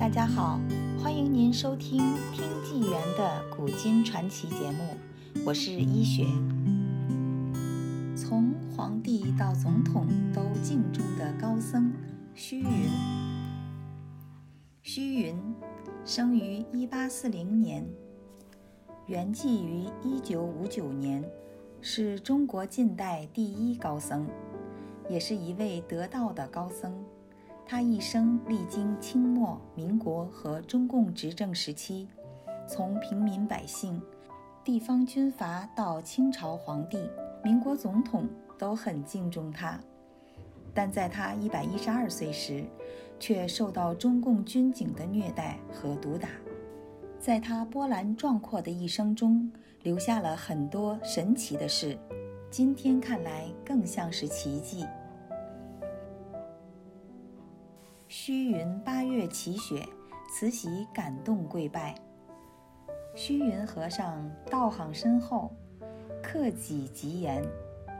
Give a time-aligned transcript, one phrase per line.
[0.00, 0.58] 大家好，
[0.98, 2.00] 欢迎您收听
[2.32, 4.96] 《听纪元的古今传奇》节目，
[5.44, 6.24] 我是医学。
[8.16, 11.92] 从皇帝到总统都敬重的高僧
[12.34, 12.88] 虚云。
[14.82, 15.36] 虚云
[16.06, 17.86] 生于1840年，
[19.06, 21.22] 圆寂于1959年，
[21.82, 24.26] 是中国近代第一高僧，
[25.10, 26.90] 也是一位得道的高僧。
[27.70, 32.08] 他一生历经清末、民国和中共执政时期，
[32.66, 34.02] 从平民百姓、
[34.64, 36.98] 地方军阀到清朝皇帝、
[37.44, 39.78] 民国总统都很敬重他。
[40.74, 42.64] 但在他一百一十二岁时，
[43.20, 46.28] 却受到中共军警的虐待和毒打。
[47.20, 49.48] 在他波澜壮阔的一生中，
[49.84, 51.96] 留下了很多神奇的事，
[52.50, 54.84] 今天看来更像是奇迹。
[58.12, 59.86] 虚云八月祈雪，
[60.28, 61.94] 慈禧感动跪拜。
[63.14, 65.48] 虚云和尚道行深厚，
[66.20, 67.40] 克己极严。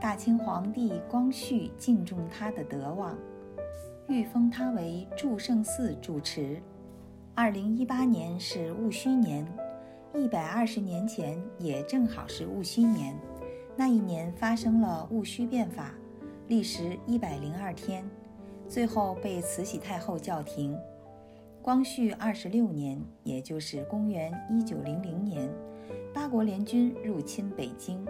[0.01, 3.17] 大清皇帝光绪敬重他的德望，
[4.09, 6.61] 御封他为祝圣寺主持。
[7.33, 9.47] 二零一八年是戊戌年，
[10.13, 13.15] 一百二十年前也正好是戊戌年。
[13.77, 15.93] 那一年发生了戊戌变法，
[16.49, 18.03] 历时一百零二天。
[18.71, 20.79] 最后被慈禧太后叫停。
[21.61, 25.49] 光绪二十六年，也就是公元一九零零年，
[26.13, 28.07] 八国联军入侵北京，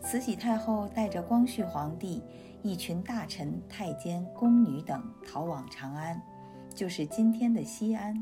[0.00, 2.22] 慈禧太后带着光绪皇帝、
[2.62, 6.22] 一群大臣、太监、宫女等逃往长安，
[6.72, 8.14] 就是今天的西安。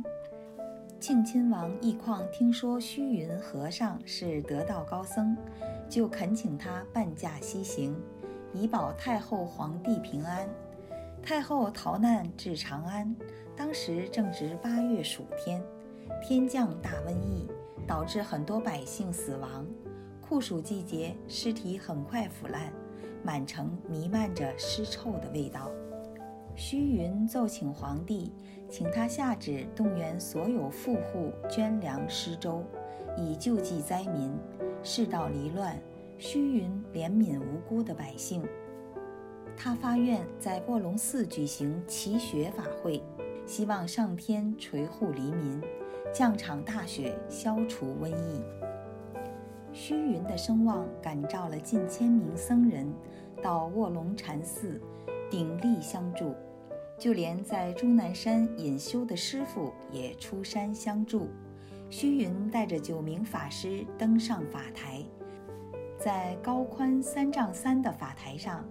[0.98, 5.36] 庆亲王奕匡听说虚云和尚是得道高僧，
[5.90, 7.94] 就恳请他半驾西行，
[8.54, 10.48] 以保太后、皇帝平安。
[11.22, 13.14] 太后逃难至长安，
[13.56, 15.62] 当时正值八月暑天，
[16.20, 17.46] 天降大瘟疫，
[17.86, 19.64] 导致很多百姓死亡。
[20.20, 22.72] 酷暑季节，尸体很快腐烂，
[23.22, 25.70] 满城弥漫着尸臭的味道。
[26.56, 28.32] 虚云奏请皇帝，
[28.68, 32.64] 请他下旨动员所有富户捐粮施粥，
[33.16, 34.36] 以救济灾民。
[34.82, 35.78] 世道离乱，
[36.18, 38.42] 虚云怜悯无辜的百姓。
[39.57, 43.02] 他发愿在卧龙寺举行祈雪法会，
[43.46, 45.61] 希望上天垂护黎民，
[46.13, 48.42] 降场大雪，消除瘟疫。
[49.73, 52.92] 虚云的声望感召了近千名僧人
[53.42, 54.80] 到卧龙禅寺
[55.30, 56.35] 鼎力相助，
[56.98, 61.29] 就连在终南山隐修的师傅也出山相助。
[61.89, 65.02] 虚云带着九名法师登上法台，
[65.98, 68.64] 在高宽三丈三的法台上。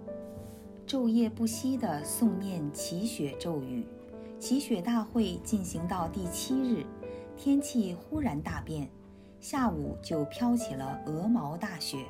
[0.91, 3.88] 昼夜不息地诵念祈雪咒语，
[4.38, 6.85] 祈雪大会进行到第七日，
[7.38, 8.90] 天气忽然大变，
[9.40, 12.03] 下午就飘起了鹅毛大雪，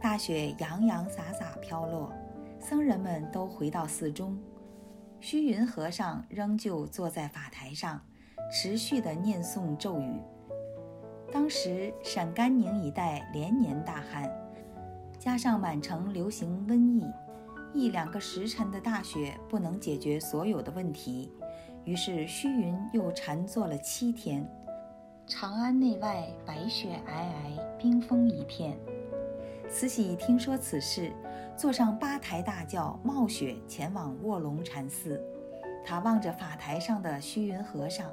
[0.00, 2.10] 大雪洋洋洒洒飘落，
[2.58, 4.38] 僧人们都回到寺中，
[5.20, 8.00] 虚云和尚仍旧坐在法台上，
[8.50, 10.18] 持续地念诵咒语。
[11.30, 14.26] 当时陕甘宁一带连年大旱，
[15.18, 17.04] 加上满城流行瘟疫。
[17.74, 21.32] 一两个时辰的大雪不能解决所有的问题，
[21.84, 24.46] 于是虚云又禅坐了七天。
[25.26, 28.78] 长安内外白雪皑皑，冰封一片。
[29.70, 31.10] 慈禧听说此事，
[31.56, 35.18] 坐上八抬大轿，冒雪前往卧龙禅寺。
[35.82, 38.10] 她望着法台上的虚云和尚，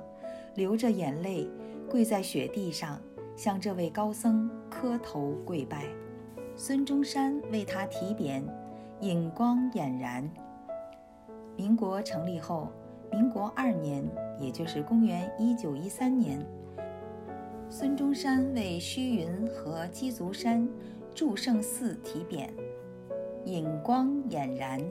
[0.55, 1.49] 流着眼泪，
[1.89, 2.97] 跪在雪地上，
[3.35, 5.83] 向这位高僧磕头跪拜。
[6.55, 8.41] 孙中山为他题匾。
[9.01, 10.29] 影光俨然。
[11.55, 12.67] 民国成立后，
[13.11, 14.03] 民国二年，
[14.37, 16.45] 也就是公元一九一三年，
[17.69, 20.67] 孙中山为虚云和鸡足山
[21.15, 22.49] 祝圣寺题匾
[23.45, 24.81] “影光俨然”。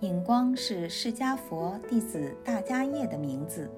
[0.00, 3.70] 影光是释迦佛弟子大迦叶的名字。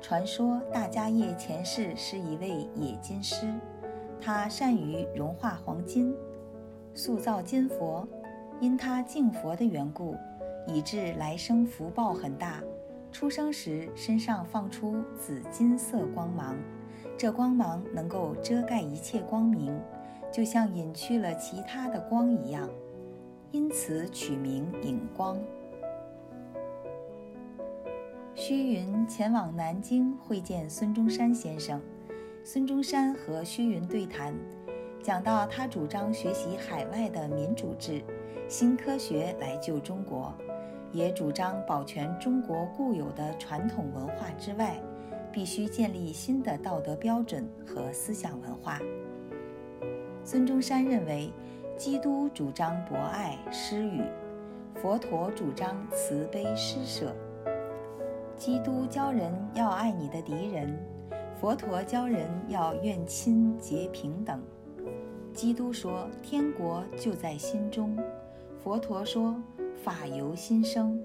[0.00, 3.52] 传说大迦叶前世是一位冶金师，
[4.20, 6.14] 他善于融化黄金，
[6.94, 8.06] 塑造金佛。
[8.60, 10.16] 因他敬佛的缘故，
[10.66, 12.62] 以致来生福报很大。
[13.10, 16.56] 出生时身上放出紫金色光芒，
[17.16, 19.80] 这光芒能够遮盖一切光明，
[20.30, 22.68] 就像隐去了其他的光一样，
[23.50, 25.38] 因此取名影光。
[28.34, 31.80] 虚云前往南京会见孙中山先生，
[32.44, 34.34] 孙中山和虚云对谈，
[35.02, 38.02] 讲到他主张学习海外的民主制。
[38.48, 40.32] 新科学来救中国，
[40.90, 44.80] 也主张保全中国固有的传统文化之外，
[45.30, 48.80] 必须建立新的道德标准和思想文化。
[50.24, 51.30] 孙中山认为，
[51.76, 54.00] 基督主张博爱施予，
[54.76, 57.14] 佛陀主张慈悲施舍。
[58.34, 60.74] 基督教人要爱你的敌人，
[61.38, 64.40] 佛陀教人要愿亲结平等。
[65.34, 67.94] 基督说：“天国就在心中。”
[68.68, 69.34] 佛陀说
[69.82, 71.02] ：“法由心生。”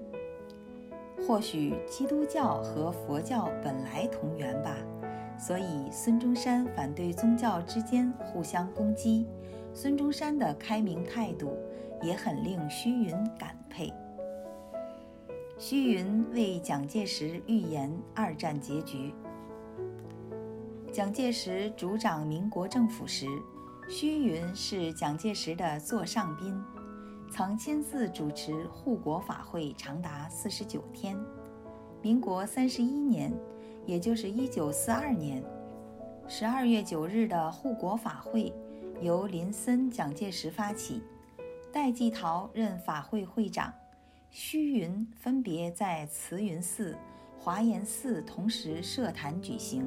[1.26, 4.76] 或许基督教和佛教本来同源吧，
[5.38, 9.26] 所以孙中山反对宗教之间互相攻击。
[9.72, 11.56] 孙中山的开明态度
[12.02, 13.90] 也很令虚云感佩。
[15.58, 19.14] 虚云为蒋介石预言二战结局。
[20.92, 23.26] 蒋介石主掌民国政府时，
[23.88, 26.62] 虚云是蒋介石的座上宾。
[27.36, 31.18] 曾亲自主持护国法会长达四十九天。
[32.00, 33.34] 民国三十一年，
[33.84, 35.42] 也就是一九四二年
[36.28, 38.54] 十二月九日的护国法会，
[39.00, 41.02] 由林森、蒋介石发起，
[41.72, 43.74] 戴季陶任法会会长，
[44.30, 46.96] 虚云分别在慈云寺、
[47.36, 49.84] 华严寺同时设坛举行。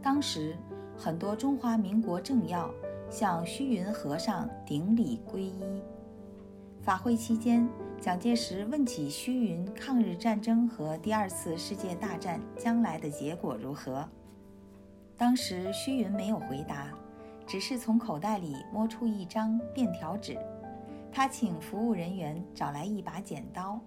[0.00, 0.56] 当时，
[0.96, 2.72] 很多中华民国政要
[3.10, 5.62] 向虚云和尚顶礼皈依。
[6.84, 7.66] 法会期间，
[7.98, 14.06] 蒋介石问起虚云抗日战争和第二次世界大战将来的结果如何。
[15.16, 16.90] 当时虚云没有回答，
[17.46, 20.36] 只是从口袋里摸出一张便条纸。
[21.10, 23.80] 他请服务人员找来一把剪刀，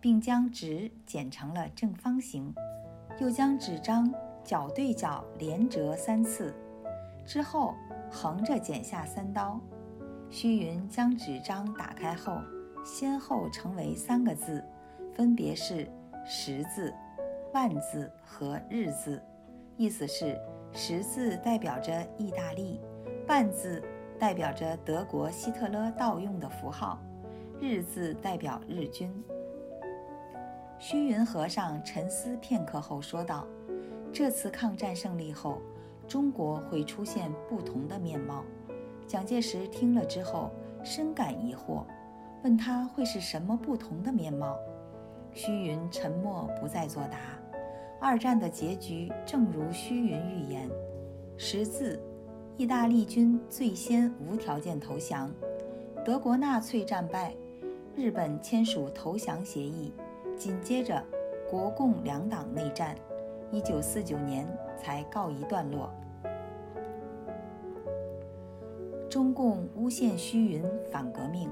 [0.00, 2.52] 并将纸剪成了正方形，
[3.20, 4.12] 又将纸张
[4.42, 6.52] 角对角连折三次，
[7.24, 7.76] 之后
[8.10, 9.60] 横着剪下三刀。
[10.30, 12.40] 虚云将纸张打开后，
[12.84, 14.64] 先后成为三个字，
[15.12, 15.90] 分别是
[16.24, 16.94] “十字”、
[17.52, 19.20] “万字”和“日字”。
[19.76, 20.38] 意思是
[20.72, 22.80] “十字”代表着意大利
[23.26, 23.82] ，“万字”
[24.20, 27.00] 代表着德国希特勒盗用的符号
[27.60, 29.12] ，“日字”代表日军。
[30.78, 33.44] 虚云和尚沉思片刻后说道
[34.14, 35.60] ：“这次抗战胜利后，
[36.06, 38.44] 中国会出现不同的面貌。”
[39.10, 40.52] 蒋介石听了之后
[40.84, 41.82] 深感疑惑，
[42.44, 44.56] 问他会是什么不同的面貌。
[45.34, 47.18] 虚云沉默不再作答。
[48.00, 50.70] 二战的结局正如虚云预言：
[51.36, 52.00] 十字，
[52.56, 55.28] 意大利军最先无条件投降，
[56.04, 57.34] 德国纳粹战败，
[57.96, 59.92] 日本签署投降协议，
[60.36, 61.04] 紧接着
[61.50, 62.94] 国共两党内战，
[63.50, 64.46] 一九四九年
[64.78, 65.92] 才告一段落。
[69.10, 71.50] 中共诬陷虚云反革命，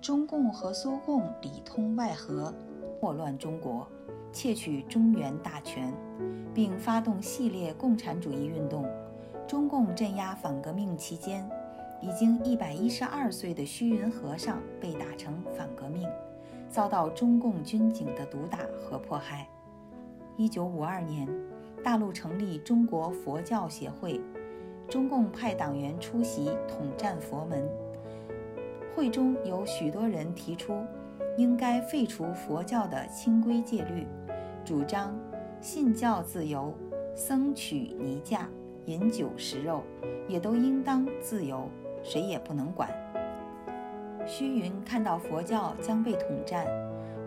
[0.00, 2.54] 中共和苏共里通外合，
[3.00, 3.84] 祸乱中国，
[4.32, 5.92] 窃取中原大权，
[6.54, 8.86] 并发动系列共产主义运动。
[9.48, 11.44] 中共镇压反革命期间，
[12.00, 16.08] 已经一百一十二岁的虚云和尚被打成反革命，
[16.70, 19.44] 遭到中共军警的毒打和迫害。
[20.36, 21.28] 一九五二年，
[21.82, 24.20] 大陆成立中国佛教协会。
[24.88, 27.68] 中共派党员出席统战佛门，
[28.96, 30.82] 会中有许多人提出
[31.36, 34.06] 应该废除佛教的清规戒律，
[34.64, 35.14] 主张
[35.60, 36.72] 信教自由，
[37.14, 38.48] 僧取尼价，
[38.86, 39.82] 饮酒食肉
[40.26, 41.68] 也都应当自由，
[42.02, 42.88] 谁也不能管。
[44.26, 46.66] 虚云看到佛教将被统战，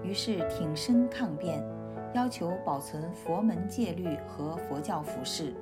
[0.04, 1.64] 于是挺身抗辩，
[2.16, 5.54] 要求保存佛门戒律和佛教服饰。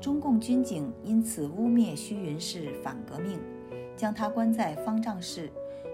[0.00, 3.40] 中共军警因此污蔑虚云是反革命，
[3.96, 5.50] 将他关在方丈室，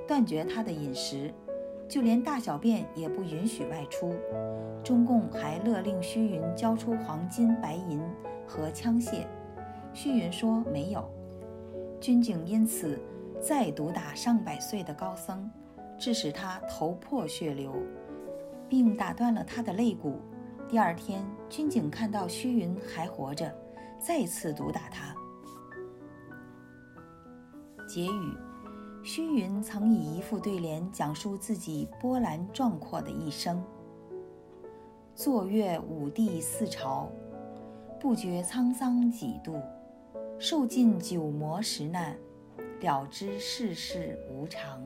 [0.06, 1.32] 断绝他的饮食，
[1.88, 4.14] 就连大小便也不允许外出。
[4.82, 8.02] 中共还勒令虚云交出黄金、白银
[8.46, 9.24] 和枪械，
[9.94, 11.08] 虚云说没有。
[12.00, 12.98] 军警因此
[13.40, 15.48] 再毒打上百岁的高僧，
[15.96, 17.72] 致使他头破血流，
[18.68, 20.20] 并打断了他的肋骨。
[20.68, 23.54] 第二天，军警看到虚云还活着。
[24.04, 25.14] 再次毒打他。
[27.86, 28.36] 结语：
[29.04, 33.62] 虚云曾以一副对联讲述自己波澜壮阔的一生：
[35.14, 37.08] 坐阅五帝四朝，
[38.00, 39.52] 不觉沧桑几度；
[40.36, 42.18] 受尽九磨十难，
[42.80, 44.82] 了知世事无常。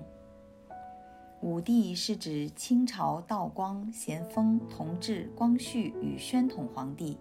[1.41, 7.17] 五帝是指清朝道光、咸丰、同治、光绪与宣统皇帝，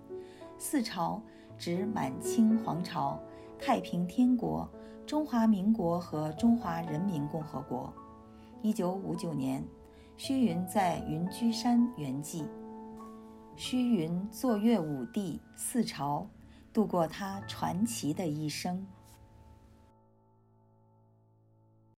[0.58, 1.22] 四朝。
[1.58, 3.20] 指满清皇朝
[3.60, 4.70] 太平天国
[5.06, 7.94] 中华民国和中华人民共和国。
[8.62, 9.64] 一九五九年
[10.18, 12.46] 虚云在云居山圆寂。
[13.56, 16.28] 虚云坐月五帝四朝
[16.74, 18.86] 度过他传奇的一生。